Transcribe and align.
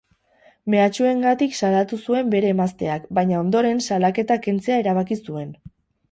Mehatxuengatik 0.73 1.51
salatu 1.65 1.99
zuen 2.07 2.31
bere 2.31 2.49
emazteak, 2.53 3.05
baina 3.17 3.37
ondoren 3.41 3.83
salaketa 3.89 4.39
kentzea 4.47 4.79
erabaki 4.85 5.19
zuen. 5.27 5.53